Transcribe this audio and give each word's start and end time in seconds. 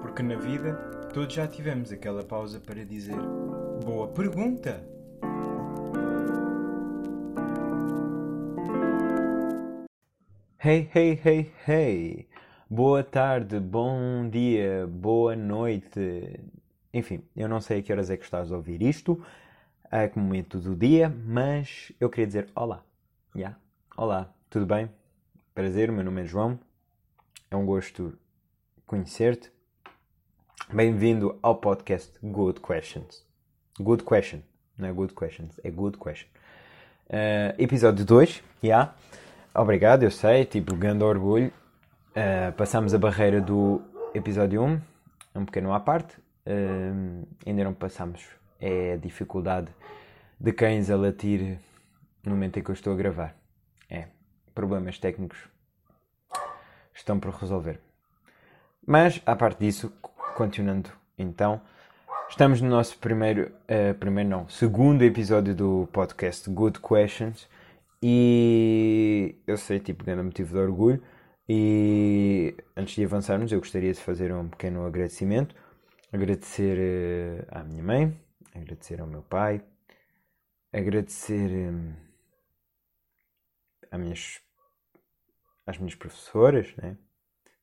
Porque 0.00 0.22
na 0.22 0.36
vida 0.36 0.74
todos 1.12 1.34
já 1.34 1.46
tivemos 1.46 1.92
aquela 1.92 2.22
pausa 2.22 2.60
para 2.60 2.84
dizer 2.84 3.18
Boa 3.84 4.08
pergunta! 4.08 4.84
Hey, 10.58 10.88
hey, 10.94 11.20
hey, 11.22 11.52
hey! 11.68 12.28
Boa 12.70 13.04
tarde, 13.04 13.60
bom 13.60 14.28
dia, 14.28 14.86
boa 14.86 15.36
noite. 15.36 16.40
Enfim, 16.92 17.22
eu 17.36 17.48
não 17.48 17.60
sei 17.60 17.80
a 17.80 17.82
que 17.82 17.92
horas 17.92 18.08
é 18.08 18.16
que 18.16 18.24
estás 18.24 18.50
a 18.50 18.56
ouvir 18.56 18.82
isto, 18.82 19.22
a 19.90 20.08
que 20.08 20.18
momento 20.18 20.58
do 20.58 20.74
dia, 20.74 21.08
mas 21.08 21.92
eu 22.00 22.08
queria 22.08 22.26
dizer 22.26 22.48
olá. 22.54 22.82
Yeah. 23.36 23.58
Olá, 23.96 24.32
tudo 24.48 24.64
bem? 24.64 24.90
Prazer, 25.54 25.92
meu 25.92 26.02
nome 26.02 26.22
é 26.22 26.24
João. 26.24 26.58
É 27.50 27.56
um 27.56 27.66
gosto 27.66 28.18
conhecer-te. 28.86 29.52
Bem-vindo 30.72 31.38
ao 31.42 31.56
podcast 31.56 32.18
Good 32.22 32.60
Questions. 32.60 33.24
Good 33.78 34.02
Question, 34.02 34.40
não 34.78 34.88
é 34.88 34.92
Good 34.92 35.14
Questions, 35.14 35.60
é 35.62 35.70
Good 35.70 35.98
Question. 35.98 36.28
Uh, 37.08 37.54
episódio 37.58 38.04
2, 38.04 38.30
já. 38.30 38.42
Yeah. 38.62 38.94
Obrigado, 39.54 40.04
eu 40.04 40.10
sei, 40.10 40.44
tipo, 40.44 40.74
grande 40.74 41.04
orgulho. 41.04 41.52
Uh, 42.10 42.52
passamos 42.56 42.94
a 42.94 42.98
barreira 42.98 43.40
do 43.40 43.82
episódio 44.14 44.62
1, 44.62 44.80
um 45.34 45.44
pequeno 45.44 45.72
à 45.74 45.80
parte. 45.80 46.16
Uh, 46.46 47.26
ainda 47.46 47.64
não 47.64 47.74
passamos. 47.74 48.24
É 48.60 48.94
a 48.94 48.96
dificuldade 48.96 49.68
de 50.40 50.52
cães 50.52 50.90
a 50.90 50.96
latir 50.96 51.58
no 52.24 52.32
momento 52.32 52.58
em 52.58 52.62
que 52.62 52.70
eu 52.70 52.74
estou 52.74 52.92
a 52.92 52.96
gravar. 52.96 53.36
É, 53.88 54.08
problemas 54.54 54.98
técnicos 54.98 55.38
estão 56.94 57.20
por 57.20 57.32
resolver. 57.34 57.80
Mas, 58.86 59.20
à 59.24 59.34
parte 59.34 59.60
disso, 59.60 59.92
continuando 60.34 60.90
então, 61.16 61.62
estamos 62.28 62.60
no 62.60 62.68
nosso 62.68 62.98
primeiro, 62.98 63.52
uh, 63.68 63.94
primeiro 63.94 64.28
não, 64.28 64.48
segundo 64.48 65.02
episódio 65.02 65.54
do 65.54 65.88
podcast 65.92 66.50
Good 66.50 66.80
Questions 66.80 67.48
e 68.02 69.36
eu 69.46 69.56
sei, 69.56 69.78
tipo, 69.78 70.04
grande 70.04 70.24
motivo 70.24 70.52
de 70.52 70.58
orgulho 70.58 71.02
e 71.48 72.56
antes 72.76 72.96
de 72.96 73.04
avançarmos 73.04 73.52
eu 73.52 73.60
gostaria 73.60 73.92
de 73.92 74.00
fazer 74.00 74.32
um 74.32 74.48
pequeno 74.48 74.84
agradecimento, 74.84 75.54
agradecer 76.12 76.78
uh, 76.78 77.46
à 77.52 77.62
minha 77.62 77.82
mãe, 77.82 78.20
agradecer 78.52 79.00
ao 79.00 79.06
meu 79.06 79.22
pai, 79.22 79.62
agradecer 80.72 81.48
um, 81.70 81.94
às 83.88 84.00
minhas, 84.00 84.40
às 85.64 85.78
minhas 85.78 85.94
professoras, 85.94 86.74
né? 86.76 86.96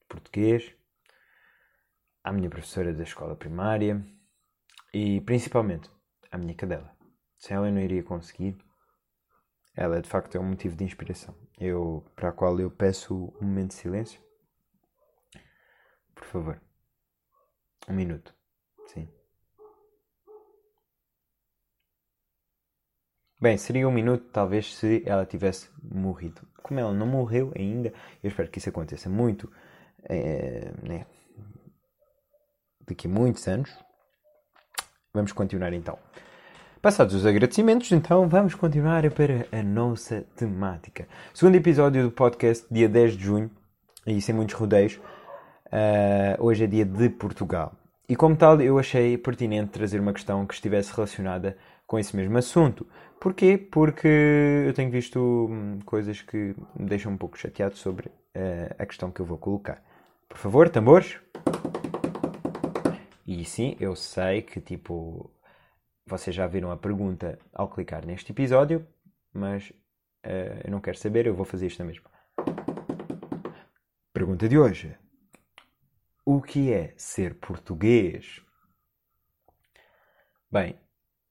português, 0.08 0.74
à 2.24 2.32
minha 2.32 2.50
professora 2.50 2.94
da 2.94 3.04
escola 3.04 3.36
primária 3.36 4.04
e 4.94 5.22
principalmente 5.22 5.90
à 6.32 6.38
minha 6.38 6.56
cadela. 6.56 6.96
Sem 7.38 7.56
ela 7.56 7.68
eu 7.68 7.74
não 7.74 7.82
iria 7.82 8.04
conseguir. 8.04 8.58
Ela 9.76 10.02
de 10.02 10.10
facto 10.10 10.36
é 10.36 10.40
um 10.40 10.50
motivo 10.50 10.76
de 10.76 10.84
inspiração, 10.84 11.36
eu, 11.58 12.06
para 12.16 12.30
a 12.30 12.32
qual 12.34 12.60
eu 12.60 12.70
peço 12.70 13.34
um 13.42 13.46
momento 13.46 13.70
de 13.70 13.76
silêncio. 13.76 14.22
Por 16.14 16.26
favor. 16.26 16.62
Um 17.88 17.94
minuto. 17.94 18.36
Sim. 18.88 19.10
Bem, 23.40 23.58
seria 23.58 23.88
um 23.88 23.92
minuto 23.92 24.30
talvez 24.32 24.76
se 24.76 25.02
ela 25.06 25.26
tivesse 25.26 25.70
morrido. 25.82 26.48
Como 26.62 26.80
ela 26.80 26.94
não 26.94 27.08
morreu 27.08 27.52
ainda, 27.58 27.92
eu 28.22 28.28
espero 28.28 28.52
que 28.52 28.60
isso 28.60 28.70
aconteça 28.70 29.10
muito, 29.10 29.52
é, 30.04 30.72
né? 30.88 31.08
Daqui 32.88 33.08
a 33.08 33.10
muitos 33.10 33.48
anos. 33.48 33.70
Vamos 35.14 35.32
continuar 35.32 35.74
então. 35.74 35.98
Passados 36.82 37.14
os 37.14 37.26
agradecimentos, 37.26 37.92
então 37.92 38.28
vamos 38.28 38.56
continuar 38.56 39.10
para 39.12 39.46
a 39.52 39.62
nossa 39.62 40.26
temática. 40.36 41.08
Segundo 41.34 41.56
episódio 41.56 42.04
do 42.04 42.12
podcast, 42.12 42.66
dia 42.72 42.90
10 42.90 43.18
de 43.18 43.24
junho, 43.24 43.52
e 44.08 44.20
sem 44.20 44.34
muitos 44.34 44.56
rodeios, 44.56 44.96
uh, 45.68 46.44
hoje 46.44 46.64
é 46.64 46.68
dia 46.68 46.86
de 46.86 47.10
Portugal. 47.10 47.74
E 48.10 48.16
como 48.16 48.36
tal, 48.36 48.60
eu 48.62 48.80
achei 48.80 49.18
pertinente 49.18 49.72
trazer 49.72 50.00
uma 50.00 50.12
questão 50.12 50.46
que 50.46 50.54
estivesse 50.54 50.94
relacionada 50.94 51.56
com 51.86 52.00
esse 52.00 52.16
mesmo 52.16 52.38
assunto. 52.38 52.88
Porquê? 53.20 53.58
Porque 53.58 54.66
eu 54.66 54.74
tenho 54.74 54.90
visto 54.90 55.20
hum, 55.20 55.78
coisas 55.86 56.22
que 56.22 56.56
me 56.76 56.88
deixam 56.88 57.12
um 57.12 57.18
pouco 57.18 57.38
chateado 57.38 57.76
sobre 57.76 58.08
uh, 58.08 58.76
a 58.80 58.86
questão 58.86 59.12
que 59.12 59.20
eu 59.20 59.26
vou 59.26 59.38
colocar. 59.38 59.84
Por 60.28 60.38
favor, 60.38 60.68
tambores. 60.68 61.20
E 63.34 63.46
sim, 63.46 63.78
eu 63.80 63.96
sei 63.96 64.42
que 64.42 64.60
tipo 64.60 65.34
vocês 66.06 66.36
já 66.36 66.46
viram 66.48 66.70
a 66.70 66.76
pergunta 66.76 67.40
ao 67.54 67.70
clicar 67.70 68.06
neste 68.06 68.34
episódio, 68.34 68.86
mas 69.32 69.70
uh, 69.70 70.60
eu 70.66 70.70
não 70.70 70.82
quero 70.82 70.98
saber, 70.98 71.26
eu 71.26 71.34
vou 71.34 71.46
fazer 71.46 71.68
isto 71.68 71.82
mesmo. 71.86 72.04
Pergunta 74.12 74.50
de 74.50 74.60
hoje: 74.60 74.98
O 76.26 76.42
que 76.42 76.74
é 76.74 76.94
ser 76.98 77.36
português? 77.36 78.42
Bem, 80.52 80.78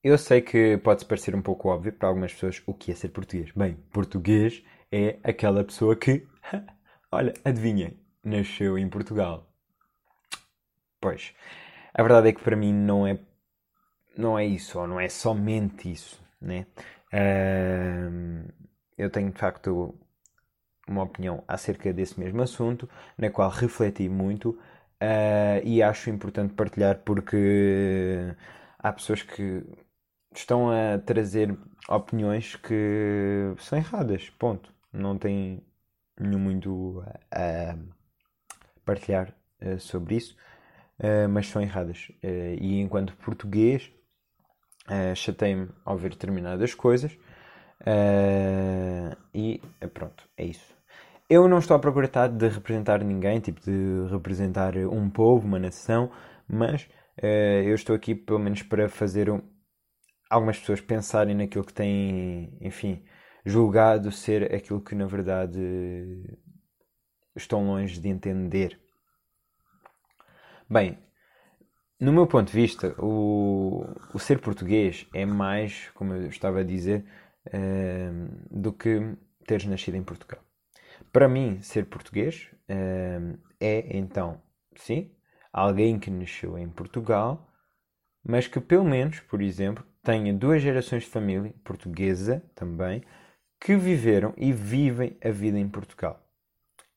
eu 0.03 0.16
sei 0.16 0.41
que 0.41 0.78
pode 0.78 1.05
parecer 1.05 1.34
um 1.34 1.43
pouco 1.43 1.69
óbvio 1.69 1.93
para 1.93 2.09
algumas 2.09 2.33
pessoas 2.33 2.62
o 2.66 2.72
que 2.72 2.93
é 2.93 2.94
ser 2.94 3.10
português. 3.10 3.53
Bem, 3.53 3.75
português 3.93 4.65
é 4.91 5.19
aquela 5.22 5.62
pessoa 5.62 5.94
que, 5.94 6.27
olha, 7.12 7.34
adivinhem, 7.44 8.03
nasceu 8.25 8.78
em 8.78 8.89
Portugal. 8.89 9.47
Pois, 10.99 11.34
a 11.95 12.03
verdade 12.03 12.28
é 12.28 12.33
que 12.33 12.43
para 12.43 12.56
mim 12.56 12.73
não 12.73 13.06
é, 13.06 13.19
não 14.17 14.39
é 14.39 14.45
isso, 14.47 14.78
ou 14.78 14.87
não 14.87 15.01
é 15.01 15.09
somente 15.09 15.91
isso, 15.91 16.23
né? 16.41 16.67
Eu 18.97 19.11
tenho 19.11 19.31
de 19.33 19.39
facto 19.39 19.95
uma 20.91 21.05
opinião 21.05 21.45
acerca 21.47 21.93
desse 21.93 22.19
mesmo 22.19 22.43
assunto, 22.43 22.89
na 23.17 23.31
qual 23.31 23.49
refleti 23.49 24.09
muito 24.09 24.51
uh, 24.51 25.65
e 25.65 25.83
acho 25.83 26.11
importante 26.11 26.55
partilhar 26.55 26.99
porque 27.05 28.34
há 28.78 28.93
pessoas 28.93 29.22
que 29.22 29.65
estão 30.34 30.71
a 30.71 30.99
trazer 30.99 31.57
opiniões 31.89 32.57
que 32.57 33.55
são 33.59 33.78
erradas, 33.78 34.28
ponto. 34.31 34.72
Não 34.93 35.17
tem 35.17 35.62
nenhum 36.19 36.41
muito 36.41 37.05
a 37.31 37.77
partilhar 38.84 39.33
uh, 39.62 39.78
sobre 39.78 40.17
isso, 40.17 40.37
uh, 41.00 41.28
mas 41.28 41.49
são 41.49 41.61
erradas. 41.61 42.09
Uh, 42.22 42.56
e 42.61 42.81
enquanto 42.81 43.16
português, 43.16 43.91
uh, 44.88 45.15
chatei-me 45.16 45.69
ao 45.84 45.97
ver 45.97 46.11
determinadas 46.11 46.75
coisas 46.75 47.16
e 49.34 49.59
pronto, 49.94 50.28
é 50.37 50.44
isso. 50.44 50.75
Eu 51.31 51.49
não 51.49 51.59
estou 51.59 51.75
à 51.75 51.81
procura 51.81 52.10
de 52.28 52.49
representar 52.49 53.03
ninguém, 53.03 53.41
tipo 53.41 53.59
de 53.60 54.06
representar 54.10 54.77
um 54.77 55.09
povo, 55.09 55.47
uma 55.47 55.59
nação, 55.59 56.10
mas 56.47 56.87
eu 57.65 57.75
estou 57.75 57.97
aqui 57.97 58.15
pelo 58.15 58.39
menos 58.39 58.62
para 58.62 58.87
fazer 58.87 59.31
um, 59.31 59.41
algumas 60.28 60.59
pessoas 60.59 60.83
pensarem 60.83 61.34
naquilo 61.34 61.65
que 61.65 61.72
têm, 61.72 62.55
enfim, 62.60 63.03
julgado 63.47 64.12
ser 64.12 64.55
aquilo 64.55 64.83
que 64.83 64.94
na 64.94 65.06
verdade 65.06 65.59
estão 67.34 67.66
longe 67.66 67.99
de 67.99 68.09
entender. 68.09 68.78
Bem, 70.73 70.97
no 71.99 72.13
meu 72.13 72.29
ponto 72.29 72.47
de 72.47 72.57
vista, 72.57 72.95
o, 72.97 73.85
o 74.15 74.21
ser 74.21 74.39
português 74.39 75.05
é 75.13 75.27
mais, 75.27 75.89
como 75.95 76.13
eu 76.15 76.29
estava 76.29 76.61
a 76.61 76.63
dizer, 76.63 77.05
uh, 77.49 78.57
do 78.57 78.73
que 78.73 79.17
teres 79.45 79.67
nascido 79.67 79.97
em 79.97 80.05
Portugal. 80.05 80.41
Para 81.13 81.29
mim, 81.29 81.61
ser 81.61 81.87
português 81.87 82.49
uh, 82.71 83.37
é 83.59 83.97
então, 83.99 84.41
sim, 84.77 85.11
alguém 85.53 85.99
que 85.99 86.09
nasceu 86.09 86.57
em 86.57 86.69
Portugal, 86.69 87.53
mas 88.23 88.47
que 88.47 88.61
pelo 88.61 88.84
menos, 88.84 89.19
por 89.19 89.43
exemplo, 89.43 89.84
tenha 90.05 90.33
duas 90.33 90.63
gerações 90.63 91.03
de 91.03 91.11
família 91.11 91.53
portuguesa 91.65 92.49
também 92.55 93.03
que 93.61 93.75
viveram 93.75 94.33
e 94.37 94.53
vivem 94.53 95.19
a 95.21 95.31
vida 95.31 95.59
em 95.59 95.69
Portugal. 95.69 96.29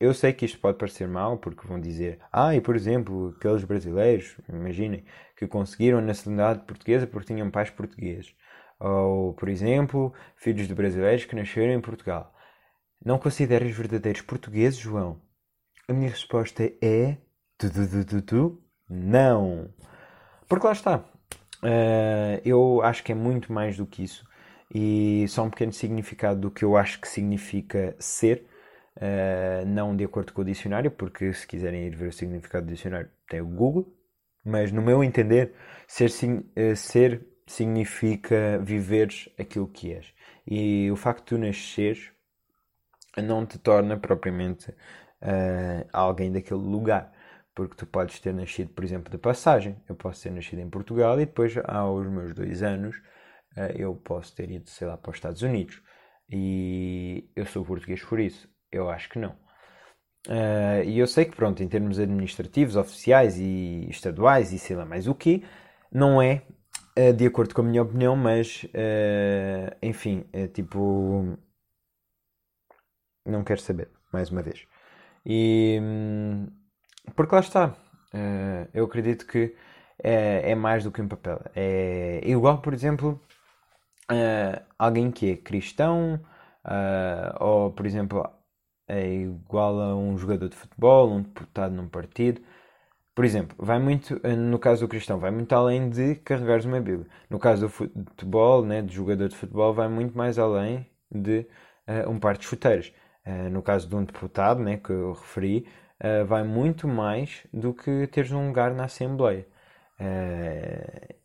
Eu 0.00 0.12
sei 0.12 0.32
que 0.32 0.44
isto 0.44 0.58
pode 0.58 0.78
parecer 0.78 1.08
mal, 1.08 1.38
porque 1.38 1.66
vão 1.66 1.80
dizer, 1.80 2.20
ah, 2.32 2.54
e 2.54 2.60
por 2.60 2.74
exemplo, 2.74 3.34
aqueles 3.36 3.64
brasileiros, 3.64 4.36
imaginem, 4.48 5.04
que 5.36 5.46
conseguiram 5.46 6.00
nacionalidade 6.00 6.66
portuguesa 6.66 7.06
porque 7.06 7.32
tinham 7.32 7.50
pais 7.50 7.70
portugueses. 7.70 8.34
Ou, 8.78 9.34
por 9.34 9.48
exemplo, 9.48 10.12
filhos 10.36 10.66
de 10.66 10.74
brasileiros 10.74 11.24
que 11.24 11.36
nasceram 11.36 11.72
em 11.72 11.80
Portugal. 11.80 12.34
Não 13.04 13.18
consideras 13.18 13.70
verdadeiros 13.70 14.22
portugueses, 14.22 14.78
João? 14.78 15.20
A 15.88 15.92
minha 15.92 16.10
resposta 16.10 16.64
é. 16.82 17.18
Tu, 17.56 17.70
tu, 17.70 18.04
tu, 18.04 18.22
tu, 18.22 18.62
não. 18.88 19.72
Porque 20.48 20.66
lá 20.66 20.72
está. 20.72 20.98
Uh, 21.62 22.40
eu 22.44 22.82
acho 22.82 23.02
que 23.04 23.12
é 23.12 23.14
muito 23.14 23.52
mais 23.52 23.76
do 23.76 23.86
que 23.86 24.02
isso. 24.02 24.26
E 24.74 25.26
só 25.28 25.44
um 25.44 25.50
pequeno 25.50 25.72
significado 25.72 26.40
do 26.40 26.50
que 26.50 26.64
eu 26.64 26.76
acho 26.76 27.00
que 27.00 27.08
significa 27.08 27.94
ser. 27.98 28.46
Uh, 28.96 29.66
não 29.66 29.96
de 29.96 30.04
acordo 30.04 30.32
com 30.32 30.42
o 30.42 30.44
dicionário, 30.44 30.90
porque 30.90 31.32
se 31.32 31.46
quiserem 31.46 31.86
ir 31.86 31.96
ver 31.96 32.08
o 32.08 32.12
significado 32.12 32.66
do 32.66 32.72
dicionário, 32.72 33.10
tem 33.28 33.40
o 33.40 33.46
Google. 33.46 33.92
Mas 34.44 34.70
no 34.70 34.82
meu 34.82 35.02
entender, 35.02 35.54
ser, 35.86 36.10
uh, 36.10 36.76
ser 36.76 37.26
significa 37.46 38.58
viveres 38.62 39.28
aquilo 39.38 39.68
que 39.68 39.92
és. 39.92 40.12
E 40.46 40.90
o 40.90 40.96
facto 40.96 41.20
de 41.20 41.26
tu 41.26 41.38
nasceres 41.38 42.12
não 43.16 43.46
te 43.46 43.58
torna 43.58 43.96
propriamente 43.96 44.70
uh, 44.70 45.88
alguém 45.92 46.30
daquele 46.32 46.60
lugar. 46.60 47.12
Porque 47.54 47.76
tu 47.76 47.86
podes 47.86 48.18
ter 48.18 48.34
nascido, 48.34 48.70
por 48.74 48.84
exemplo, 48.84 49.10
de 49.10 49.18
passagem. 49.18 49.80
Eu 49.88 49.94
posso 49.94 50.22
ter 50.22 50.30
nascido 50.30 50.58
em 50.60 50.68
Portugal 50.68 51.20
e 51.20 51.26
depois, 51.26 51.56
aos 51.64 52.06
meus 52.08 52.34
dois 52.34 52.62
anos, 52.62 52.96
uh, 53.56 53.72
eu 53.76 53.94
posso 53.94 54.34
ter 54.34 54.50
ido, 54.50 54.68
sei 54.68 54.86
lá, 54.88 54.96
para 54.96 55.10
os 55.10 55.16
Estados 55.16 55.42
Unidos. 55.42 55.80
E 56.28 57.30
eu 57.36 57.46
sou 57.46 57.64
português 57.64 58.02
por 58.02 58.18
isso. 58.18 58.48
Eu 58.74 58.90
acho 58.90 59.08
que 59.08 59.20
não. 59.20 59.30
Uh, 60.26 60.82
e 60.84 60.98
eu 60.98 61.06
sei 61.06 61.24
que, 61.26 61.36
pronto, 61.36 61.62
em 61.62 61.68
termos 61.68 61.98
administrativos, 61.98 62.74
oficiais 62.76 63.38
e 63.38 63.86
estaduais 63.88 64.52
e 64.52 64.58
sei 64.58 64.74
lá 64.74 64.84
mais 64.84 65.06
o 65.06 65.14
que, 65.14 65.44
não 65.92 66.20
é 66.20 66.42
uh, 66.98 67.12
de 67.12 67.26
acordo 67.26 67.54
com 67.54 67.60
a 67.60 67.64
minha 67.64 67.82
opinião, 67.82 68.16
mas 68.16 68.64
uh, 68.64 69.76
enfim, 69.80 70.24
é 70.32 70.48
tipo. 70.48 71.38
Não 73.24 73.44
quero 73.44 73.60
saber, 73.60 73.90
mais 74.12 74.30
uma 74.30 74.42
vez. 74.42 74.66
E. 75.24 75.78
Hum, 75.80 76.48
porque 77.14 77.34
lá 77.34 77.40
está. 77.40 77.74
eu 78.72 78.84
acredito 78.86 79.26
que 79.26 79.54
é, 80.02 80.50
é, 80.50 80.54
mais 80.54 80.84
do 80.84 80.90
que 80.90 81.00
um 81.02 81.08
papel. 81.08 81.40
É 81.54 82.20
igual, 82.24 82.60
por 82.60 82.74
exemplo, 82.74 83.20
alguém 84.78 85.10
que 85.10 85.32
é 85.32 85.36
cristão, 85.36 86.20
ou 87.40 87.72
por 87.72 87.86
exemplo 87.86 88.24
é 88.88 89.06
igual 89.14 89.80
a 89.80 89.96
um 89.96 90.16
jogador 90.18 90.48
de 90.48 90.56
futebol, 90.56 91.10
um 91.12 91.22
deputado 91.22 91.74
num 91.74 91.88
partido. 91.88 92.40
Por 93.14 93.24
exemplo, 93.24 93.56
vai 93.58 93.78
muito, 93.78 94.20
no 94.36 94.58
caso 94.58 94.82
do 94.82 94.88
cristão, 94.88 95.18
vai 95.20 95.30
muito 95.30 95.52
além 95.54 95.88
de 95.88 96.16
carregares 96.16 96.64
uma 96.64 96.80
Bíblia. 96.80 97.06
No 97.30 97.38
caso 97.38 97.62
do 97.62 97.68
futebol, 97.68 98.64
né, 98.64 98.82
de 98.82 98.92
jogador 98.94 99.28
de 99.28 99.36
futebol, 99.36 99.72
vai 99.72 99.88
muito 99.88 100.16
mais 100.16 100.38
além 100.38 100.90
de 101.10 101.46
uh, 101.88 102.10
um 102.10 102.18
par 102.18 102.36
de 102.36 102.44
chuteiras. 102.44 102.92
Uh, 103.26 103.48
no 103.50 103.62
caso 103.62 103.88
de 103.88 103.94
um 103.96 104.04
deputado, 104.04 104.60
né, 104.62 104.78
que 104.78 104.90
eu 104.90 105.12
referi, 105.12 105.66
uh, 106.02 106.26
vai 106.26 106.42
muito 106.42 106.88
mais 106.88 107.46
do 107.52 107.72
que 107.72 108.06
teres 108.08 108.32
um 108.32 108.48
lugar 108.48 108.74
na 108.74 108.84
Assembleia. 108.84 109.46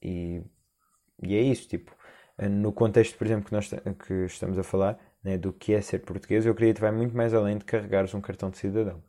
e, 0.02 0.44
e 1.24 1.36
é 1.36 1.42
isso, 1.42 1.68
tipo, 1.68 1.92
no 2.50 2.72
contexto, 2.72 3.18
por 3.18 3.26
exemplo, 3.28 3.46
que 3.46 3.54
nós 3.54 3.70
que 4.08 4.14
estamos 4.26 4.58
a 4.58 4.64
falar, 4.64 4.98
né, 5.24 5.38
do 5.38 5.52
que 5.54 5.74
é 5.74 5.82
ser 5.82 6.00
português, 6.00 6.46
eu 6.46 6.52
acredito 6.52 6.78
que 6.78 6.82
vai 6.82 6.92
muito 6.92 7.16
mais 7.16 7.34
além 7.34 7.58
de 7.58 7.66
carregares 7.66 8.14
um 8.14 8.22
cartão 8.22 8.50
de 8.50 8.58
cidadão. 8.58 9.04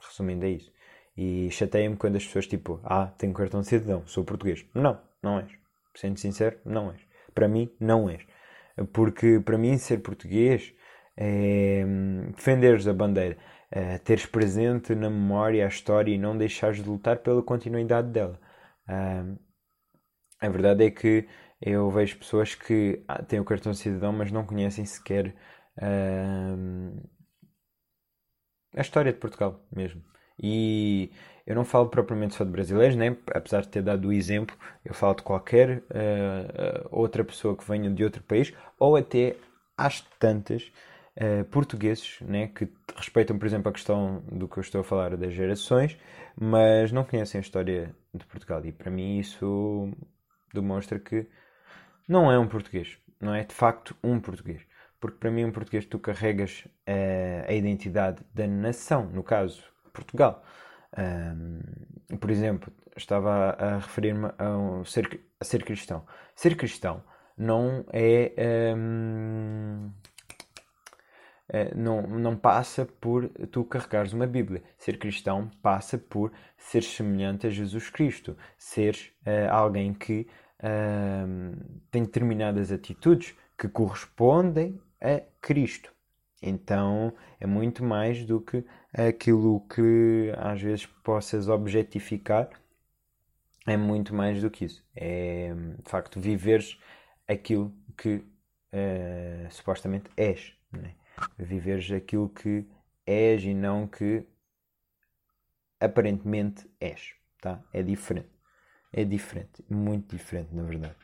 Resumindo, 0.00 0.44
é 0.44 0.50
isso. 0.50 0.72
E 1.16 1.50
chateia-me 1.50 1.96
quando 1.96 2.16
as 2.16 2.24
pessoas 2.24 2.46
tipo, 2.46 2.80
ah, 2.84 3.06
tenho 3.18 3.32
cartão 3.32 3.60
de 3.60 3.66
cidadão, 3.66 4.06
sou 4.06 4.24
português. 4.24 4.64
Não, 4.74 5.00
não 5.22 5.38
és. 5.38 5.50
Sendo 5.94 6.18
sincero, 6.18 6.58
não 6.64 6.90
és. 6.92 7.00
Para 7.34 7.48
mim, 7.48 7.70
não 7.78 8.08
és. 8.08 8.22
Porque 8.92 9.40
para 9.40 9.58
mim, 9.58 9.76
ser 9.76 9.98
português 9.98 10.72
é 11.16 11.84
hum, 11.86 12.30
defenderes 12.34 12.86
a 12.88 12.94
bandeira, 12.94 13.36
é 13.70 13.98
teres 13.98 14.26
presente 14.26 14.94
na 14.94 15.10
memória 15.10 15.64
a 15.64 15.68
história 15.68 16.12
e 16.12 16.18
não 16.18 16.36
deixares 16.36 16.82
de 16.82 16.88
lutar 16.88 17.18
pela 17.18 17.42
continuidade 17.42 18.08
dela. 18.10 18.40
Hum, 18.88 19.36
a 20.40 20.48
verdade 20.48 20.84
é 20.84 20.90
que 20.90 21.28
eu 21.60 21.90
vejo 21.90 22.18
pessoas 22.18 22.54
que 22.54 23.04
ah, 23.06 23.22
têm 23.22 23.40
o 23.40 23.44
cartão 23.44 23.72
de 23.72 23.78
cidadão, 23.78 24.12
mas 24.12 24.32
não 24.32 24.46
conhecem 24.46 24.84
sequer 24.84 25.34
uh, 25.76 27.10
a 28.74 28.80
história 28.80 29.12
de 29.12 29.18
Portugal 29.18 29.60
mesmo. 29.70 30.02
E 30.42 31.12
eu 31.46 31.54
não 31.54 31.64
falo 31.64 31.88
propriamente 31.88 32.34
só 32.34 32.44
de 32.44 32.50
brasileiros, 32.50 32.96
né? 32.96 33.16
apesar 33.34 33.60
de 33.62 33.68
ter 33.68 33.82
dado 33.82 34.08
o 34.08 34.12
exemplo, 34.12 34.56
eu 34.84 34.94
falo 34.94 35.14
de 35.14 35.22
qualquer 35.22 35.78
uh, 35.78 36.88
outra 36.90 37.22
pessoa 37.24 37.56
que 37.56 37.66
venha 37.68 37.90
de 37.90 38.04
outro 38.04 38.22
país, 38.22 38.54
ou 38.78 38.96
até 38.96 39.36
às 39.76 40.00
tantas 40.18 40.72
uh, 41.16 41.44
portugueses 41.50 42.20
né? 42.22 42.46
que 42.48 42.72
respeitam, 42.96 43.38
por 43.38 43.46
exemplo, 43.46 43.68
a 43.68 43.72
questão 43.72 44.22
do 44.32 44.48
que 44.48 44.58
eu 44.58 44.62
estou 44.62 44.80
a 44.80 44.84
falar 44.84 45.14
das 45.16 45.34
gerações, 45.34 45.98
mas 46.40 46.90
não 46.90 47.04
conhecem 47.04 47.38
a 47.38 47.42
história 47.42 47.94
de 48.14 48.24
Portugal. 48.24 48.64
E 48.64 48.72
para 48.72 48.90
mim 48.90 49.18
isso 49.18 49.90
demonstra 50.54 50.98
que 50.98 51.26
não 52.10 52.30
é 52.30 52.36
um 52.36 52.48
português. 52.48 52.98
Não 53.20 53.32
é 53.32 53.44
de 53.44 53.54
facto 53.54 53.96
um 54.02 54.18
português. 54.18 54.60
Porque 54.98 55.16
para 55.16 55.30
mim, 55.30 55.44
um 55.44 55.52
português, 55.52 55.86
tu 55.86 55.96
carregas 55.98 56.66
uh, 56.66 57.48
a 57.48 57.52
identidade 57.52 58.24
da 58.34 58.48
nação, 58.48 59.06
no 59.06 59.22
caso, 59.22 59.62
Portugal. 59.92 60.44
Um, 60.98 62.16
por 62.16 62.28
exemplo, 62.28 62.72
estava 62.96 63.50
a 63.50 63.76
referir-me 63.76 64.28
a, 64.36 64.50
um, 64.50 64.84
ser, 64.84 65.20
a 65.38 65.44
ser 65.44 65.64
cristão. 65.64 66.04
Ser 66.34 66.56
cristão 66.56 67.00
não 67.38 67.84
é. 67.92 68.74
Um, 68.76 69.90
é, 71.52 71.74
não, 71.74 72.02
não 72.02 72.36
passa 72.36 72.86
por 73.00 73.28
tu 73.50 73.64
carregares 73.64 74.12
uma 74.12 74.26
Bíblia. 74.26 74.62
Ser 74.78 74.98
cristão 74.98 75.48
passa 75.62 75.96
por 75.96 76.32
ser 76.56 76.82
semelhante 76.82 77.46
a 77.46 77.50
Jesus 77.50 77.88
Cristo, 77.88 78.36
ser 78.58 78.96
uh, 79.26 79.50
alguém 79.52 79.94
que 79.94 80.28
tem 81.90 82.02
determinadas 82.02 82.70
atitudes 82.70 83.34
que 83.56 83.68
correspondem 83.68 84.80
a 85.00 85.22
Cristo. 85.40 85.92
Então 86.42 87.12
é 87.38 87.46
muito 87.46 87.84
mais 87.84 88.24
do 88.24 88.40
que 88.40 88.64
aquilo 88.92 89.60
que 89.68 90.32
às 90.36 90.60
vezes 90.60 90.86
possas 90.86 91.48
objetificar, 91.48 92.48
é 93.66 93.76
muito 93.76 94.14
mais 94.14 94.40
do 94.40 94.50
que 94.50 94.64
isso. 94.64 94.84
É 94.94 95.52
de 95.54 95.90
facto 95.90 96.18
viveres 96.18 96.78
aquilo 97.28 97.72
que 97.96 98.16
uh, 98.16 99.50
supostamente 99.50 100.10
és. 100.16 100.54
Né? 100.72 100.94
Viveres 101.38 101.90
aquilo 101.90 102.28
que 102.28 102.66
és 103.06 103.44
e 103.44 103.54
não 103.54 103.86
que 103.86 104.24
aparentemente 105.78 106.66
és. 106.80 107.14
Tá? 107.40 107.62
É 107.72 107.82
diferente 107.82 108.39
é 108.92 109.04
diferente, 109.04 109.64
muito 109.68 110.16
diferente, 110.16 110.54
na 110.54 110.62
verdade. 110.62 110.96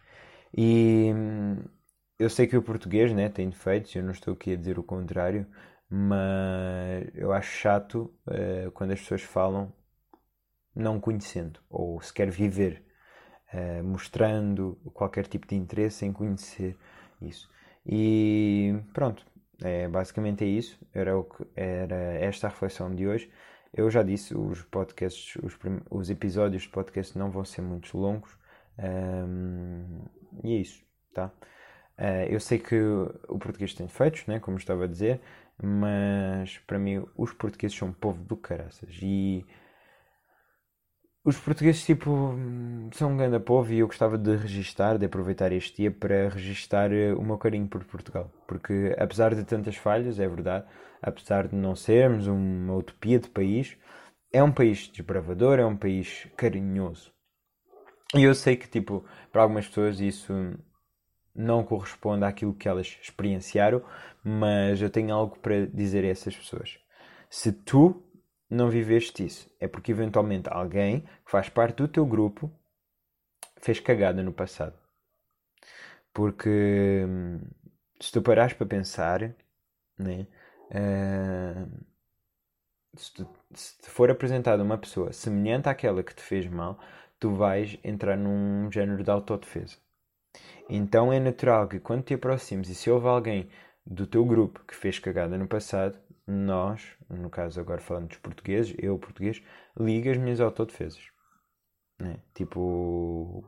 E 0.56 1.12
hum, 1.14 1.56
eu 2.18 2.30
sei 2.30 2.46
que 2.46 2.56
o 2.56 2.62
português 2.62 3.12
né, 3.12 3.28
tem 3.28 3.50
defeitos, 3.50 3.94
eu 3.94 4.02
não 4.02 4.12
estou 4.12 4.34
aqui 4.34 4.52
a 4.52 4.56
dizer 4.56 4.78
o 4.78 4.82
contrário, 4.82 5.46
mas 5.88 7.08
eu 7.14 7.32
acho 7.32 7.50
chato 7.50 8.14
uh, 8.26 8.70
quando 8.72 8.92
as 8.92 9.00
pessoas 9.00 9.22
falam 9.22 9.72
não 10.74 11.00
conhecendo 11.00 11.60
ou 11.70 12.00
sequer 12.00 12.30
viver, 12.30 12.84
uh, 13.52 13.84
mostrando 13.84 14.78
qualquer 14.94 15.26
tipo 15.26 15.46
de 15.46 15.56
interesse 15.56 16.04
em 16.04 16.12
conhecer 16.12 16.76
isso. 17.20 17.50
E 17.84 18.74
pronto, 18.92 19.24
é, 19.62 19.88
basicamente 19.88 20.44
é 20.44 20.46
isso. 20.46 20.78
Era, 20.92 21.16
o 21.16 21.24
que, 21.24 21.46
era 21.54 21.96
esta 22.14 22.46
a 22.46 22.50
reflexão 22.50 22.94
de 22.94 23.06
hoje. 23.06 23.30
Eu 23.76 23.90
já 23.90 24.02
disse, 24.02 24.34
os 24.36 24.62
podcasts, 24.62 25.36
os, 25.42 25.56
os 25.90 26.10
episódios 26.10 26.62
de 26.62 26.68
podcast 26.70 27.16
não 27.18 27.30
vão 27.30 27.44
ser 27.44 27.60
muito 27.60 27.96
longos. 27.98 28.36
Um, 28.78 30.04
e 30.42 30.54
é 30.54 30.56
isso, 30.60 30.82
tá? 31.12 31.30
Uh, 31.98 32.26
eu 32.30 32.40
sei 32.40 32.58
que 32.58 32.74
o 33.28 33.38
português 33.38 33.74
tem 33.74 33.86
defeitos, 33.86 34.26
né, 34.26 34.40
como 34.40 34.56
estava 34.58 34.84
a 34.84 34.86
dizer, 34.86 35.20
mas 35.62 36.58
para 36.66 36.78
mim 36.78 37.04
os 37.16 37.32
portugueses 37.32 37.76
são 37.76 37.88
um 37.88 37.92
povo 37.92 38.22
do 38.24 38.36
caraças. 38.36 38.98
E 39.02 39.44
os 41.26 41.36
portugueses, 41.36 41.84
tipo, 41.84 42.36
são 42.92 43.10
um 43.10 43.16
grande 43.16 43.40
povo 43.40 43.72
e 43.72 43.80
eu 43.80 43.88
gostava 43.88 44.16
de 44.16 44.36
registar, 44.36 44.96
de 44.96 45.06
aproveitar 45.06 45.50
este 45.50 45.82
dia 45.82 45.90
para 45.90 46.28
registar 46.28 46.92
eh, 46.92 47.12
o 47.14 47.22
meu 47.22 47.36
carinho 47.36 47.66
por 47.66 47.84
Portugal. 47.84 48.30
Porque, 48.46 48.94
apesar 48.96 49.34
de 49.34 49.42
tantas 49.42 49.74
falhas, 49.74 50.20
é 50.20 50.28
verdade, 50.28 50.64
apesar 51.02 51.48
de 51.48 51.56
não 51.56 51.74
sermos 51.74 52.28
uma 52.28 52.76
utopia 52.76 53.18
de 53.18 53.28
país, 53.28 53.76
é 54.32 54.40
um 54.40 54.52
país 54.52 54.86
desbravador, 54.86 55.58
é 55.58 55.66
um 55.66 55.76
país 55.76 56.28
carinhoso. 56.36 57.12
E 58.14 58.22
eu 58.22 58.32
sei 58.32 58.54
que, 58.54 58.68
tipo, 58.68 59.04
para 59.32 59.42
algumas 59.42 59.66
pessoas 59.66 59.98
isso 59.98 60.32
não 61.34 61.64
corresponde 61.64 62.24
àquilo 62.24 62.54
que 62.54 62.68
elas 62.68 62.98
experienciaram, 63.02 63.82
mas 64.22 64.80
eu 64.80 64.88
tenho 64.88 65.12
algo 65.12 65.36
para 65.40 65.66
dizer 65.66 66.04
a 66.04 66.08
essas 66.08 66.36
pessoas. 66.36 66.78
Se 67.28 67.50
tu 67.50 68.00
não 68.48 68.70
viveste 68.70 69.24
isso. 69.24 69.50
É 69.60 69.68
porque 69.68 69.92
eventualmente 69.92 70.48
alguém 70.50 71.00
que 71.00 71.30
faz 71.30 71.48
parte 71.48 71.76
do 71.76 71.88
teu 71.88 72.06
grupo 72.06 72.50
fez 73.58 73.80
cagada 73.80 74.22
no 74.22 74.32
passado. 74.32 74.78
Porque 76.12 77.04
hum, 77.06 77.40
se 78.00 78.12
tu 78.12 78.22
parares 78.22 78.54
para 78.54 78.66
pensar, 78.66 79.34
né, 79.98 80.26
uh, 80.70 81.86
se, 82.96 83.12
tu, 83.12 83.28
se 83.54 83.78
te 83.78 83.90
for 83.90 84.10
apresentada 84.10 84.62
uma 84.62 84.78
pessoa 84.78 85.12
semelhante 85.12 85.68
àquela 85.68 86.02
que 86.02 86.14
te 86.14 86.22
fez 86.22 86.46
mal, 86.46 86.78
tu 87.18 87.34
vais 87.34 87.78
entrar 87.82 88.16
num 88.16 88.70
género 88.70 89.02
de 89.02 89.10
autodefesa. 89.10 89.76
Então 90.68 91.12
é 91.12 91.20
natural 91.20 91.68
que 91.68 91.78
quando 91.80 92.04
te 92.04 92.14
aproximes 92.14 92.68
e 92.68 92.74
se 92.74 92.90
houve 92.90 93.06
alguém 93.06 93.48
do 93.84 94.06
teu 94.06 94.24
grupo 94.24 94.64
que 94.66 94.74
fez 94.74 94.98
cagada 94.98 95.38
no 95.38 95.46
passado, 95.46 95.98
nós, 96.26 96.96
no 97.08 97.30
caso 97.30 97.60
agora 97.60 97.80
falando 97.80 98.08
dos 98.08 98.18
portugueses, 98.18 98.74
eu 98.78 98.98
português, 98.98 99.42
ligo 99.78 100.10
as 100.10 100.16
minhas 100.16 100.40
autodefesas. 100.40 101.10
Né? 101.98 102.18
Tipo, 102.34 103.44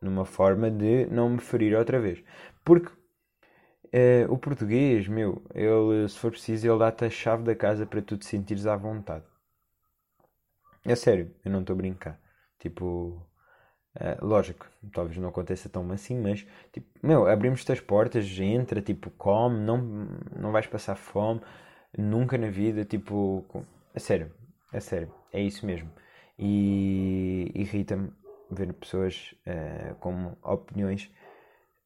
numa 0.00 0.24
forma 0.24 0.70
de 0.70 1.06
não 1.06 1.30
me 1.30 1.40
ferir 1.40 1.76
outra 1.76 2.00
vez. 2.00 2.22
Porque 2.64 2.88
uh, 2.88 4.30
o 4.32 4.36
português, 4.36 5.08
meu, 5.08 5.42
ele, 5.54 6.08
se 6.08 6.18
for 6.18 6.30
preciso, 6.30 6.68
ele 6.68 6.78
dá-te 6.78 7.04
a 7.04 7.10
chave 7.10 7.44
da 7.44 7.54
casa 7.54 7.86
para 7.86 8.02
tu 8.02 8.16
te 8.16 8.26
sentires 8.26 8.66
à 8.66 8.76
vontade. 8.76 9.24
É 10.84 10.94
sério, 10.96 11.34
eu 11.44 11.50
não 11.50 11.60
estou 11.60 11.74
a 11.74 11.76
brincar. 11.76 12.20
Tipo, 12.58 13.24
uh, 13.96 14.24
lógico, 14.26 14.66
talvez 14.92 15.16
não 15.16 15.28
aconteça 15.28 15.68
tão 15.68 15.90
assim, 15.92 16.20
mas, 16.20 16.46
tipo, 16.72 16.86
meu, 17.02 17.26
abrimos-te 17.26 17.72
as 17.72 17.80
portas, 17.80 18.26
entra, 18.38 18.82
tipo, 18.82 19.10
come, 19.10 19.60
não, 19.60 19.78
não 20.36 20.52
vais 20.52 20.66
passar 20.66 20.96
fome, 20.96 21.40
nunca 21.96 22.38
na 22.38 22.48
vida, 22.48 22.84
tipo, 22.84 23.44
é 23.94 23.98
sério, 23.98 24.32
é 24.72 24.80
sério, 24.80 25.12
é 25.32 25.40
isso 25.40 25.66
mesmo. 25.66 25.90
E 26.38 27.50
irrita-me 27.54 28.12
ver 28.50 28.72
pessoas 28.74 29.34
uh, 29.46 29.94
com 29.96 30.36
opiniões 30.42 31.10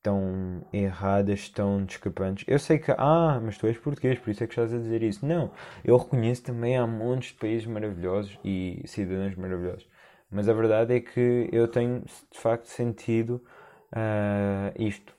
tão 0.02 0.64
erradas, 0.72 1.48
tão 1.48 1.84
discrepantes. 1.84 2.44
Eu 2.46 2.60
sei 2.60 2.78
que, 2.78 2.92
ah, 2.92 3.40
mas 3.42 3.58
tu 3.58 3.66
és 3.66 3.76
português, 3.76 4.18
por 4.20 4.30
isso 4.30 4.44
é 4.44 4.46
que 4.46 4.52
estás 4.52 4.72
a 4.72 4.78
dizer 4.78 5.02
isso. 5.02 5.26
Não, 5.26 5.50
eu 5.84 5.96
reconheço 5.96 6.44
também 6.44 6.76
há 6.76 6.86
montes 6.86 7.30
de 7.32 7.38
países 7.38 7.66
maravilhosos 7.66 8.38
e 8.44 8.82
cidadãos 8.86 9.34
maravilhosos. 9.34 9.88
Mas 10.30 10.48
a 10.48 10.52
verdade 10.52 10.94
é 10.94 11.00
que 11.00 11.48
eu 11.52 11.66
tenho 11.66 12.02
de 12.02 12.38
facto 12.38 12.66
sentido 12.66 13.44
uh, 13.92 14.80
isto. 14.80 15.12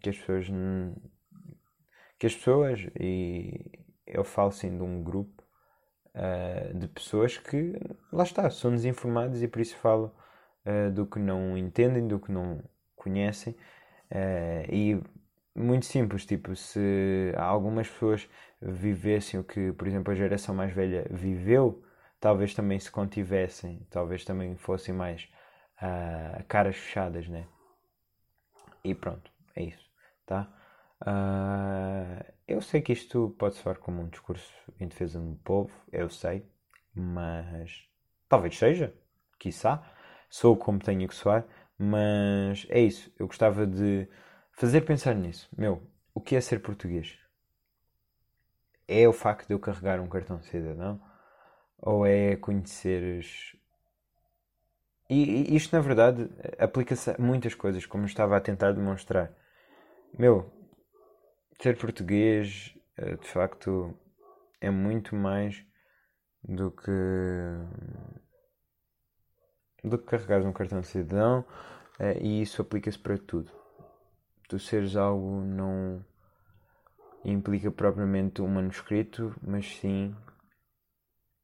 Que 0.00 0.10
as 0.10 0.16
pessoas. 0.16 0.46
Que 2.18 2.26
as 2.26 2.34
pessoas, 2.34 2.86
e 2.98 3.85
eu 4.06 4.24
falo 4.24 4.52
sim 4.52 4.76
de 4.76 4.82
um 4.82 5.02
grupo 5.02 5.42
uh, 6.14 6.78
de 6.78 6.88
pessoas 6.88 7.38
que, 7.38 7.74
lá 8.12 8.24
está, 8.24 8.50
são 8.50 8.70
desinformados 8.70 9.42
e 9.42 9.48
por 9.48 9.60
isso 9.60 9.76
falo 9.76 10.14
uh, 10.64 10.90
do 10.92 11.06
que 11.06 11.18
não 11.18 11.56
entendem, 11.56 12.06
do 12.06 12.18
que 12.18 12.30
não 12.32 12.62
conhecem. 12.94 13.54
Uh, 14.10 14.72
e 14.72 15.02
muito 15.54 15.86
simples, 15.86 16.26
tipo, 16.26 16.54
se 16.54 17.32
algumas 17.36 17.88
pessoas 17.88 18.28
vivessem 18.60 19.40
o 19.40 19.44
que, 19.44 19.72
por 19.72 19.86
exemplo, 19.86 20.12
a 20.12 20.16
geração 20.16 20.54
mais 20.54 20.72
velha 20.72 21.06
viveu, 21.10 21.82
talvez 22.20 22.54
também 22.54 22.78
se 22.78 22.90
contivessem, 22.90 23.86
talvez 23.90 24.24
também 24.24 24.56
fossem 24.56 24.94
mais 24.94 25.28
uh, 25.82 26.44
caras 26.46 26.76
fechadas, 26.76 27.28
né? 27.28 27.46
E 28.84 28.94
pronto, 28.94 29.30
é 29.54 29.64
isso, 29.64 29.90
tá? 30.24 30.48
Uh, 31.02 32.24
eu 32.48 32.60
sei 32.60 32.80
que 32.80 32.92
isto 32.92 33.34
pode 33.38 33.56
soar 33.56 33.78
como 33.78 34.02
um 34.02 34.08
discurso 34.08 34.52
em 34.80 34.88
defesa 34.88 35.20
do 35.20 35.36
povo, 35.36 35.70
eu 35.92 36.08
sei, 36.08 36.46
mas 36.94 37.86
talvez 38.28 38.56
seja, 38.56 38.94
quiçá 39.38 39.92
sou 40.30 40.56
como 40.56 40.78
tenho 40.78 41.08
que 41.08 41.14
soar, 41.14 41.44
mas 41.78 42.66
é 42.68 42.80
isso. 42.80 43.12
Eu 43.18 43.26
gostava 43.26 43.66
de 43.66 44.08
fazer 44.52 44.82
pensar 44.82 45.14
nisso. 45.14 45.48
Meu, 45.56 45.82
o 46.14 46.20
que 46.20 46.36
é 46.36 46.40
ser 46.40 46.60
português? 46.60 47.18
É 48.88 49.08
o 49.08 49.12
facto 49.12 49.46
de 49.46 49.54
eu 49.54 49.58
carregar 49.58 50.00
um 50.00 50.08
cartão 50.08 50.38
de 50.38 50.46
cidadão? 50.46 51.00
Ou 51.78 52.06
é 52.06 52.36
conheceres. 52.36 53.56
E, 55.08 55.54
isto, 55.54 55.74
na 55.74 55.80
verdade, 55.80 56.28
aplica-se 56.58 57.10
a 57.10 57.16
muitas 57.18 57.54
coisas, 57.54 57.86
como 57.86 58.04
eu 58.04 58.08
estava 58.08 58.36
a 58.36 58.40
tentar 58.40 58.72
demonstrar. 58.72 59.32
Meu, 60.18 60.50
ser 61.62 61.78
português, 61.78 62.76
eh, 62.96 63.16
de 63.16 63.28
facto, 63.28 63.96
é 64.60 64.70
muito 64.70 65.14
mais 65.14 65.64
do 66.42 66.70
que 66.70 66.90
do 69.82 69.98
que 69.98 70.04
carregares 70.06 70.44
um 70.44 70.52
cartão 70.52 70.80
de 70.80 70.86
cidadão 70.86 71.40
uh, 72.00 72.18
e 72.20 72.42
isso 72.42 72.60
aplica-se 72.60 72.98
para 72.98 73.16
tudo. 73.16 73.50
Tu 74.48 74.58
seres 74.58 74.96
algo 74.96 75.40
não 75.40 76.04
implica 77.24 77.70
propriamente 77.70 78.40
um 78.42 78.48
manuscrito, 78.48 79.34
mas 79.42 79.66
sim 79.78 80.14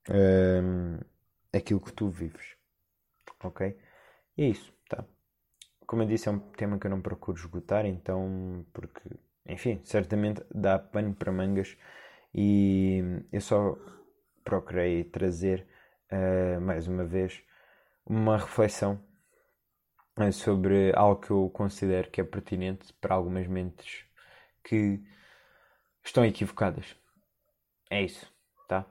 um, 0.09 0.15
ehm, 0.15 1.01
aquilo 1.53 1.81
que 1.81 1.93
tu 1.93 2.09
vives. 2.09 2.57
Ok? 3.43 3.77
E 4.37 4.43
é 4.45 4.49
isso, 4.49 4.73
tá? 4.89 5.05
Como 5.87 6.03
eu 6.03 6.07
disse, 6.07 6.29
é 6.29 6.33
um 6.33 6.39
tema 6.39 6.79
que 6.79 6.87
eu 6.87 6.91
não 6.91 7.03
procuro 7.03 7.39
esgotar, 7.39 7.85
então, 7.87 8.65
porque, 8.73 9.11
enfim, 9.47 9.81
certamente 9.85 10.43
dá 10.55 10.79
pano 10.79 11.15
para 11.15 11.33
mangas 11.33 11.77
e 12.35 13.03
eu 13.31 13.41
só 13.41 13.77
procurei 14.45 15.05
trazer 15.05 15.67
uh, 16.11 16.61
mais 16.61 16.89
uma 16.89 17.05
vez 17.05 17.43
uma 18.05 18.37
reflexão 18.37 19.01
eh, 20.19 20.33
sobre 20.33 20.93
algo 20.95 21.21
que 21.21 21.31
eu 21.31 21.51
considero 21.51 22.11
que 22.11 22.21
é 22.21 22.25
pertinente 22.25 22.93
para 22.95 23.15
algumas 23.15 23.47
mentes 23.47 24.05
que 24.65 25.01
estão 26.05 26.25
equivocadas. 26.25 26.97
É 27.91 28.03
isso, 28.03 28.31
tá? 28.69 28.87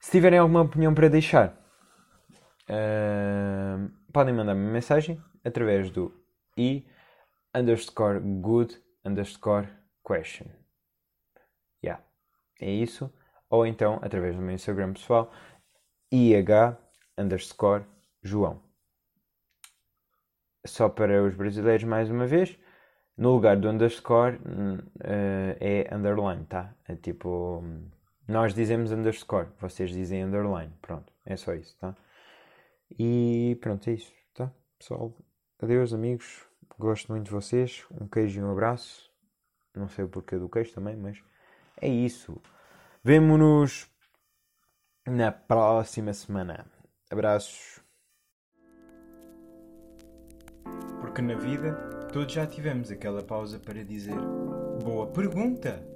Se 0.00 0.10
tiverem 0.10 0.38
alguma 0.38 0.62
opinião 0.62 0.94
para 0.94 1.08
deixar, 1.08 1.56
uh, 2.68 3.90
podem 4.12 4.34
mandar-me 4.34 4.62
uma 4.62 4.72
mensagem 4.72 5.22
através 5.44 5.90
do 5.90 6.12
i 6.56 6.86
underscore 7.54 8.20
good 8.20 8.76
underscore 9.04 9.68
question. 10.06 10.46
Yeah, 11.84 12.02
é 12.60 12.70
isso. 12.70 13.12
Ou 13.50 13.66
então 13.66 13.98
através 14.02 14.36
do 14.36 14.42
meu 14.42 14.54
Instagram 14.54 14.92
pessoal, 14.92 15.32
ih 16.12 16.34
underscore 17.18 17.84
João. 18.22 18.62
Só 20.66 20.88
para 20.88 21.22
os 21.22 21.34
brasileiros, 21.34 21.84
mais 21.84 22.10
uma 22.10 22.26
vez, 22.26 22.58
no 23.16 23.32
lugar 23.32 23.56
do 23.56 23.68
underscore 23.68 24.36
uh, 24.36 25.56
é 25.60 25.88
underline, 25.94 26.44
tá? 26.46 26.74
É 26.88 26.96
tipo, 26.96 27.62
nós 28.26 28.52
dizemos 28.52 28.90
underscore, 28.90 29.48
vocês 29.60 29.90
dizem 29.90 30.24
underline. 30.24 30.72
Pronto, 30.82 31.12
é 31.24 31.36
só 31.36 31.54
isso, 31.54 31.76
tá? 31.78 31.94
E 32.98 33.56
pronto, 33.60 33.88
é 33.88 33.94
isso, 33.94 34.12
tá? 34.34 34.52
Pessoal, 34.78 35.16
adeus, 35.60 35.92
amigos. 35.92 36.44
Gosto 36.78 37.10
muito 37.12 37.24
de 37.24 37.30
vocês. 37.30 37.86
Um 37.90 38.06
queijo 38.06 38.40
e 38.40 38.44
um 38.44 38.50
abraço. 38.50 39.15
Não 39.76 39.88
sei 39.88 40.04
o 40.04 40.08
porquê 40.08 40.38
do 40.38 40.48
queijo 40.48 40.72
também, 40.72 40.96
mas 40.96 41.22
é 41.80 41.88
isso. 41.88 42.40
Vemo-nos 43.04 43.88
na 45.06 45.30
próxima 45.30 46.12
semana. 46.12 46.66
Abraços. 47.10 47.80
Porque 51.00 51.22
na 51.22 51.34
vida 51.34 51.74
todos 52.12 52.32
já 52.32 52.46
tivemos 52.46 52.90
aquela 52.90 53.22
pausa 53.22 53.58
para 53.58 53.84
dizer: 53.84 54.16
Boa 54.82 55.06
pergunta! 55.06 55.95